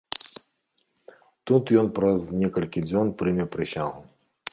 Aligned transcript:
Тут 1.51 1.63
ён 1.81 1.87
праз 1.99 2.25
некалькі 2.45 2.79
дзён 2.89 3.13
прыме 3.21 3.45
прысягу. 3.57 4.01